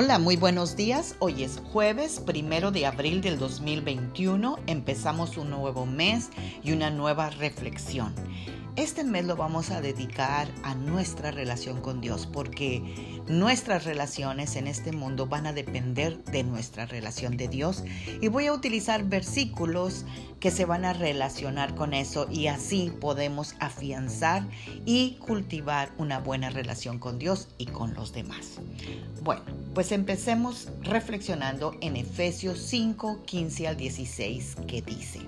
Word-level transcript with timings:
Hola, 0.00 0.20
muy 0.20 0.36
buenos 0.36 0.76
días. 0.76 1.16
Hoy 1.18 1.42
es 1.42 1.60
jueves 1.72 2.20
primero 2.20 2.70
de 2.70 2.86
abril 2.86 3.20
del 3.20 3.36
2021. 3.36 4.60
Empezamos 4.68 5.36
un 5.36 5.50
nuevo 5.50 5.86
mes 5.86 6.30
y 6.62 6.70
una 6.70 6.88
nueva 6.90 7.30
reflexión. 7.30 8.14
Este 8.78 9.02
mes 9.02 9.24
lo 9.24 9.34
vamos 9.34 9.72
a 9.72 9.80
dedicar 9.80 10.46
a 10.62 10.76
nuestra 10.76 11.32
relación 11.32 11.80
con 11.80 12.00
Dios 12.00 12.28
porque 12.32 13.24
nuestras 13.26 13.84
relaciones 13.84 14.54
en 14.54 14.68
este 14.68 14.92
mundo 14.92 15.26
van 15.26 15.48
a 15.48 15.52
depender 15.52 16.22
de 16.26 16.44
nuestra 16.44 16.86
relación 16.86 17.36
de 17.36 17.48
Dios 17.48 17.82
y 18.22 18.28
voy 18.28 18.46
a 18.46 18.52
utilizar 18.52 19.02
versículos 19.02 20.04
que 20.38 20.52
se 20.52 20.64
van 20.64 20.84
a 20.84 20.92
relacionar 20.92 21.74
con 21.74 21.92
eso 21.92 22.28
y 22.30 22.46
así 22.46 22.92
podemos 23.00 23.56
afianzar 23.58 24.46
y 24.86 25.16
cultivar 25.26 25.90
una 25.98 26.20
buena 26.20 26.48
relación 26.48 27.00
con 27.00 27.18
Dios 27.18 27.48
y 27.58 27.66
con 27.66 27.94
los 27.94 28.12
demás. 28.12 28.60
Bueno, 29.24 29.42
pues 29.74 29.90
empecemos 29.90 30.68
reflexionando 30.82 31.74
en 31.80 31.96
Efesios 31.96 32.60
5, 32.60 33.24
15 33.26 33.66
al 33.66 33.76
16 33.76 34.54
que 34.68 34.82
dice, 34.82 35.22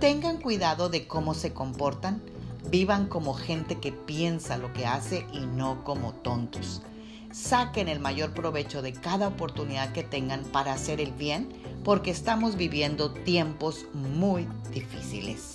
tengan 0.00 0.40
cuidado 0.40 0.88
de 0.88 1.06
cómo 1.06 1.32
se 1.32 1.52
comportan 1.52 2.20
Vivan 2.68 3.06
como 3.06 3.32
gente 3.32 3.78
que 3.78 3.92
piensa 3.92 4.58
lo 4.58 4.72
que 4.72 4.86
hace 4.86 5.24
y 5.32 5.46
no 5.46 5.84
como 5.84 6.12
tontos. 6.12 6.82
Saquen 7.30 7.88
el 7.88 8.00
mayor 8.00 8.32
provecho 8.32 8.82
de 8.82 8.92
cada 8.92 9.28
oportunidad 9.28 9.92
que 9.92 10.02
tengan 10.02 10.42
para 10.42 10.72
hacer 10.72 11.00
el 11.00 11.12
bien 11.12 11.48
porque 11.84 12.10
estamos 12.10 12.56
viviendo 12.56 13.12
tiempos 13.12 13.86
muy 13.94 14.48
difíciles. 14.72 15.54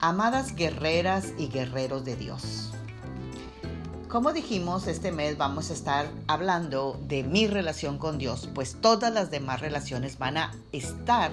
Amadas 0.00 0.56
guerreras 0.56 1.32
y 1.38 1.46
guerreros 1.46 2.04
de 2.04 2.16
Dios. 2.16 2.72
Como 4.08 4.32
dijimos, 4.32 4.88
este 4.88 5.12
mes 5.12 5.38
vamos 5.38 5.70
a 5.70 5.74
estar 5.74 6.06
hablando 6.26 7.00
de 7.06 7.22
mi 7.22 7.46
relación 7.46 7.98
con 7.98 8.18
Dios, 8.18 8.48
pues 8.52 8.76
todas 8.80 9.12
las 9.12 9.30
demás 9.30 9.60
relaciones 9.60 10.18
van 10.18 10.38
a 10.38 10.54
estar 10.72 11.32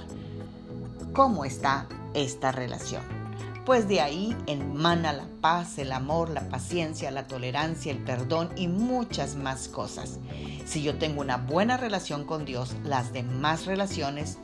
como 1.13 1.45
está 1.45 1.87
esta 2.13 2.51
relación 2.51 3.20
pues 3.65 3.87
de 3.87 4.01
ahí 4.01 4.35
emana 4.47 5.13
la 5.13 5.27
paz, 5.41 5.77
el 5.77 5.91
amor, 5.91 6.29
la 6.29 6.49
paciencia, 6.49 7.11
la 7.11 7.27
tolerancia, 7.27 7.91
el 7.91 8.03
perdón 8.03 8.49
y 8.55 8.67
muchas 8.67 9.35
más 9.35 9.67
cosas. 9.67 10.19
Si 10.65 10.81
yo 10.81 10.97
tengo 10.97 11.21
una 11.21 11.37
buena 11.37 11.77
relación 11.77 12.25
con 12.25 12.45
Dios, 12.45 12.75
las 12.83 13.13
demás 13.13 13.65
relaciones 13.65 14.37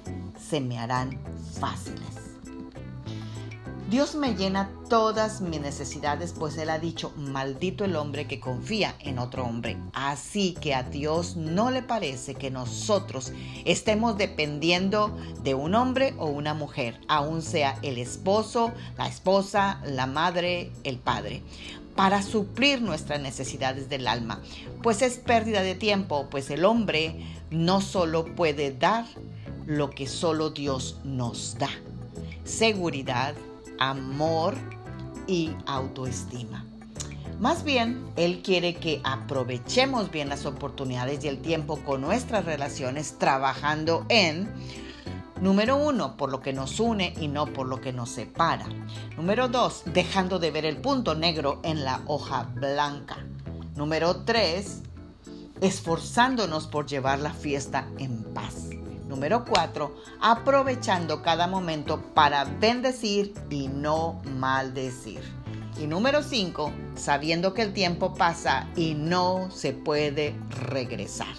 se 0.50 0.62
me 0.62 0.78
harán 0.78 1.20
fáciles. 1.59 2.27
Dios 3.90 4.16
me 4.16 4.36
llena 4.36 4.70
todas 4.90 5.40
mis 5.40 5.62
necesidades, 5.62 6.34
pues 6.38 6.58
Él 6.58 6.70
ha 6.70 6.78
dicho, 6.78 7.14
maldito 7.16 7.86
el 7.86 7.96
hombre 7.96 8.28
que 8.28 8.42
confía 8.42 8.96
en 9.00 9.18
otro 9.18 9.46
hombre. 9.46 9.78
Así 9.94 10.58
que 10.60 10.76
a 10.76 10.84
Dios 10.84 11.38
no 11.38 11.72
le 11.72 11.84
parece 11.84 12.36
que 12.36 12.52
nosotros 12.52 13.32
estemos 13.64 14.18
dependiendo 14.18 15.18
de 15.42 15.54
un 15.54 15.74
hombre 15.74 16.16
o 16.18 16.26
una 16.26 16.54
mujer, 16.54 17.00
aun 17.08 17.42
sea 17.42 17.80
el 17.82 17.98
esposo, 17.98 18.74
la 18.98 19.08
esposa, 19.08 19.80
la 19.86 20.06
madre, 20.06 20.70
el 20.84 20.98
padre 20.98 21.42
para 21.96 22.22
suplir 22.22 22.82
nuestras 22.82 23.20
necesidades 23.22 23.90
del 23.90 24.08
alma, 24.08 24.40
pues 24.84 25.02
es 25.02 25.18
pérdida 25.18 25.64
de 25.64 25.74
tiempo, 25.74 26.28
pues 26.30 26.52
el 26.52 26.64
hombre 26.64 27.26
no 27.50 27.82
solo 27.82 28.36
puede 28.36 28.72
dar 28.72 29.06
lo 29.66 29.90
que 29.90 30.06
solo 30.06 30.52
Dios 30.52 31.00
nos 31.04 31.58
da, 31.58 31.72
seguridad, 32.44 33.34
amor 33.80 34.56
y 35.28 35.52
autoestima. 35.66 36.66
Más 37.39 37.64
bien, 37.64 38.03
Él 38.16 38.42
quiere 38.42 38.75
que 38.75 39.00
aprovechemos 39.03 40.09
bien 40.09 40.30
las 40.30 40.45
oportunidades 40.47 41.23
y 41.23 41.28
el 41.28 41.39
tiempo 41.39 41.78
con 41.84 42.02
nuestras 42.02 42.45
relaciones 42.45 43.19
trabajando 43.19 44.06
en, 44.09 44.52
número 45.40 45.75
uno, 45.75 46.18
por 46.18 46.31
lo 46.31 46.41
que 46.41 46.52
nos 46.52 46.79
une 46.79 47.13
y 47.22 47.28
no 47.28 47.46
por 47.46 47.68
lo 47.68 47.79
que 47.79 47.94
nos 47.94 48.09
separa. 48.09 48.66
Número 49.16 49.50
dos, 49.50 49.84
dejando 49.85 50.40
de 50.40 50.50
ver 50.50 50.66
el 50.66 50.78
punto 50.78 51.13
negro 51.13 51.59
en 51.63 51.84
la 51.84 52.02
hoja 52.07 52.50
blanca. 52.56 53.18
Número 53.75 54.23
tres, 54.23 54.81
esforzándonos 55.62 56.68
por 56.68 56.88
llevar 56.88 57.19
la 57.19 57.34
fiesta 57.34 57.88
en 57.97 58.23
paz. 58.34 58.69
Número 59.07 59.45
4. 59.45 59.95
Aprovechando 60.19 61.22
cada 61.22 61.47
momento 61.47 62.01
para 62.13 62.44
bendecir 62.44 63.34
y 63.50 63.67
no 63.67 64.22
maldecir. 64.38 65.22
Y 65.79 65.88
número 65.88 66.23
5. 66.23 66.72
Sabiendo 66.96 67.53
que 67.53 67.62
el 67.62 67.73
tiempo 67.73 68.13
pasa 68.13 68.67
y 68.75 68.96
no 68.96 69.50
se 69.51 69.73
puede 69.73 70.35
regresar. 70.69 71.35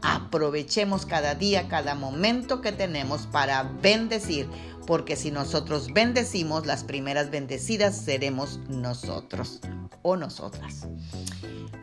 Aprovechemos 0.00 1.06
cada 1.06 1.34
día, 1.34 1.68
cada 1.68 1.94
momento 1.94 2.60
que 2.60 2.72
tenemos 2.72 3.26
para 3.26 3.62
bendecir, 3.62 4.48
porque 4.86 5.16
si 5.16 5.30
nosotros 5.30 5.88
bendecimos, 5.92 6.66
las 6.66 6.84
primeras 6.84 7.30
bendecidas 7.30 7.96
seremos 7.96 8.60
nosotros 8.68 9.60
o 10.02 10.16
nosotras. 10.16 10.86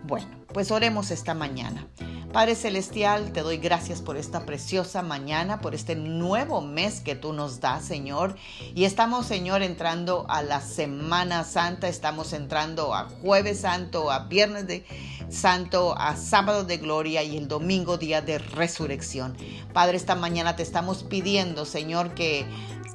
Bueno, 0.04 0.41
pues 0.54 0.72
oremos 0.72 1.12
esta 1.12 1.34
mañana. 1.34 1.88
Padre 2.32 2.56
Celestial, 2.56 3.34
te 3.34 3.42
doy 3.42 3.58
gracias 3.58 4.02
por 4.02 4.16
esta 4.16 4.46
preciosa 4.46 5.02
mañana, 5.02 5.60
por 5.60 5.76
este 5.76 5.96
nuevo 5.96 6.62
mes 6.62 7.02
que 7.02 7.14
tú 7.14 7.34
nos 7.34 7.60
das, 7.60 7.84
Señor. 7.84 8.38
Y 8.74 8.86
estamos, 8.86 9.26
Señor, 9.26 9.62
entrando 9.62 10.26
a 10.30 10.42
la 10.42 10.62
Semana 10.62 11.44
Santa, 11.44 11.90
estamos 11.90 12.32
entrando 12.32 12.96
a 12.96 13.10
Jueves 13.22 13.62
Santo, 13.62 14.12
a 14.12 14.20
Viernes 14.20 14.66
de 14.66 14.86
Santo, 15.30 15.94
a 15.98 16.16
Sábado 16.16 16.64
de 16.64 16.78
Gloria 16.78 17.22
y 17.22 17.36
el 17.36 17.50
domingo 17.50 17.98
día 17.98 18.22
de 18.22 18.38
resurrección. 18.38 19.36
Padre, 19.74 19.98
esta 19.98 20.16
mañana 20.16 20.56
te 20.56 20.64
estamos 20.64 21.04
pidiendo, 21.04 21.66
Señor, 21.66 22.14
que 22.14 22.46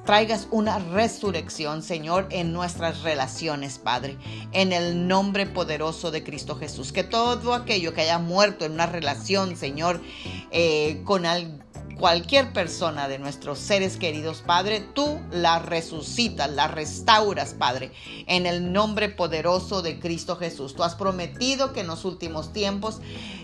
traigas 0.06 0.47
una 0.50 0.78
resurrección, 0.78 1.83
Señor, 1.83 2.28
en 2.31 2.53
nuestras 2.53 3.03
relaciones, 3.03 3.78
Padre, 3.78 4.16
en 4.53 4.72
el 4.72 5.09
nombre 5.09 5.47
poderoso 5.47 6.11
de 6.11 6.22
Cristo 6.22 6.56
Jesús. 6.56 6.93
Que 6.93 7.05
todo 7.05 7.37
aquello 7.55 7.95
que 7.95 8.03
haya 8.03 8.19
muerto 8.19 8.65
en 8.65 8.73
una 8.73 8.87
relación, 8.87 9.57
Señor, 9.57 10.01
eh, 10.51 11.03
con 11.05 11.27
alguien 11.27 11.67
cualquier 11.99 12.53
persona 12.53 13.09
de 13.09 13.19
nuestros 13.19 13.59
seres 13.59 13.97
queridos, 13.97 14.43
Padre, 14.47 14.81
tú 14.81 15.19
la 15.31 15.59
resucitas, 15.59 16.51
la 16.51 16.69
restauras, 16.69 17.55
Padre, 17.55 17.91
en 18.27 18.47
el 18.47 18.73
nombre 18.73 19.09
poderoso 19.09 19.83
de 19.83 19.99
Cristo 19.99 20.37
Jesús. 20.37 20.75
Tú 20.75 20.83
has 20.83 20.95
prometido 20.95 21.73
que 21.73 21.81
en 21.81 21.87
los 21.87 22.05
últimos 22.05 22.53
tiempos 22.53 23.01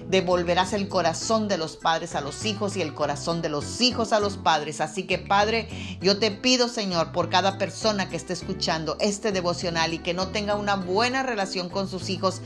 devolverás 0.09 0.75
el 0.75 0.89
corazón 0.89 1.49
de 1.49 1.57
los 1.57 1.77
padres 1.77 2.15
a 2.15 2.21
los 2.21 2.45
hijos 2.45 2.77
y 2.77 2.83
el 2.83 2.93
corazón 2.93 3.41
de 3.41 3.49
los 3.49 3.81
hijos 3.81 4.13
a 4.13 4.21
los 4.21 4.37
padres. 4.37 4.81
Así 4.81 5.05
que, 5.05 5.19
Padre, 5.19 5.69
yo 6.01 6.19
te 6.19 6.31
pido, 6.31 6.69
Señor, 6.69 7.13
por 7.13 7.31
cada 7.31 7.57
persona 7.57 8.11
que 8.11 8.17
esté 8.17 8.35
escuchando 8.35 8.97
este 9.01 9.33
devocional 9.33 9.95
y 9.95 9.99
que 9.99 10.13
no 10.13 10.29
tenga 10.29 10.57
una 10.57 10.77
buena 10.77 11.23
relación 11.23 11.71
con 11.71 11.89
sus 11.89 12.11
hijos, 12.11 12.43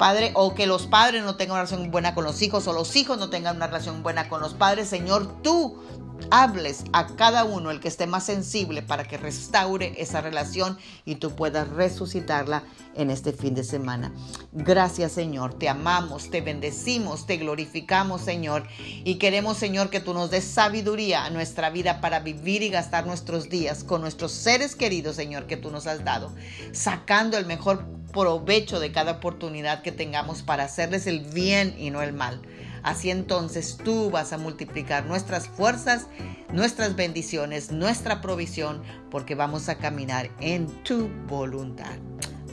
Padre, 0.00 0.30
o 0.32 0.54
que 0.54 0.66
los 0.66 0.86
padres 0.86 1.22
no 1.24 1.36
tengan 1.36 1.56
una 1.56 1.64
relación 1.64 1.90
buena 1.90 2.14
con 2.14 2.24
los 2.24 2.40
hijos, 2.40 2.66
o 2.66 2.72
los 2.72 2.96
hijos 2.96 3.18
no 3.18 3.28
tengan 3.28 3.56
una 3.56 3.66
relación 3.66 4.02
buena 4.02 4.30
con 4.30 4.40
los 4.40 4.54
padres. 4.54 4.88
Señor, 4.88 5.42
tú 5.42 5.78
hables 6.30 6.84
a 6.94 7.06
cada 7.16 7.44
uno, 7.44 7.70
el 7.70 7.80
que 7.80 7.88
esté 7.88 8.06
más 8.06 8.24
sensible, 8.24 8.80
para 8.80 9.04
que 9.04 9.18
restaure 9.18 9.92
esa 9.98 10.22
relación 10.22 10.78
y 11.04 11.16
tú 11.16 11.36
puedas 11.36 11.68
resucitarla 11.68 12.64
en 12.94 13.10
este 13.10 13.34
fin 13.34 13.54
de 13.54 13.62
semana. 13.62 14.10
Gracias, 14.52 15.12
Señor. 15.12 15.58
Te 15.58 15.68
amamos, 15.68 16.30
te 16.30 16.40
bendecimos, 16.40 17.26
te 17.26 17.36
glorificamos, 17.36 18.22
Señor. 18.22 18.66
Y 19.04 19.16
queremos, 19.16 19.58
Señor, 19.58 19.90
que 19.90 20.00
tú 20.00 20.14
nos 20.14 20.30
des 20.30 20.44
sabiduría 20.44 21.26
a 21.26 21.30
nuestra 21.30 21.68
vida 21.68 22.00
para 22.00 22.20
vivir 22.20 22.62
y 22.62 22.70
gastar 22.70 23.06
nuestros 23.06 23.50
días 23.50 23.84
con 23.84 24.00
nuestros 24.00 24.32
seres 24.32 24.76
queridos, 24.76 25.16
Señor, 25.16 25.46
que 25.46 25.58
tú 25.58 25.70
nos 25.70 25.86
has 25.86 26.06
dado, 26.06 26.34
sacando 26.72 27.36
el 27.36 27.44
mejor 27.44 27.99
provecho 28.12 28.80
de 28.80 28.92
cada 28.92 29.12
oportunidad 29.12 29.82
que 29.82 29.92
tengamos 29.92 30.42
para 30.42 30.64
hacerles 30.64 31.06
el 31.06 31.20
bien 31.20 31.74
y 31.78 31.90
no 31.90 32.02
el 32.02 32.12
mal. 32.12 32.40
Así 32.82 33.10
entonces 33.10 33.78
tú 33.82 34.10
vas 34.10 34.32
a 34.32 34.38
multiplicar 34.38 35.04
nuestras 35.06 35.48
fuerzas, 35.48 36.06
nuestras 36.52 36.96
bendiciones, 36.96 37.70
nuestra 37.70 38.20
provisión, 38.20 38.82
porque 39.10 39.34
vamos 39.34 39.68
a 39.68 39.78
caminar 39.78 40.30
en 40.40 40.66
tu 40.82 41.08
voluntad. 41.28 41.98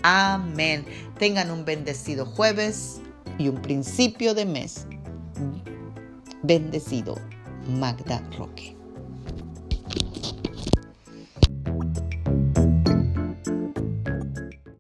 Amén. 0.04 0.86
Tengan 1.18 1.52
un 1.52 1.66
bendecido 1.66 2.26
jueves 2.26 3.02
y 3.38 3.48
un 3.48 3.62
principio 3.62 4.34
de 4.34 4.46
mes. 4.46 4.86
Bendecido 6.44 7.16
Magda 7.68 8.22
Roque. 8.38 8.76